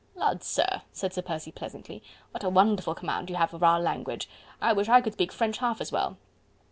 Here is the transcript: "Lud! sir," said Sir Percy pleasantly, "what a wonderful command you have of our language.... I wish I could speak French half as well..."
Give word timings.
"Lud! 0.15 0.43
sir," 0.43 0.81
said 0.91 1.13
Sir 1.13 1.21
Percy 1.21 1.51
pleasantly, 1.51 2.01
"what 2.31 2.43
a 2.43 2.49
wonderful 2.49 2.95
command 2.95 3.29
you 3.29 3.35
have 3.35 3.53
of 3.53 3.61
our 3.61 3.79
language.... 3.79 4.27
I 4.59 4.73
wish 4.73 4.89
I 4.89 4.99
could 4.99 5.13
speak 5.13 5.31
French 5.31 5.59
half 5.59 5.79
as 5.79 5.91
well..." 5.91 6.17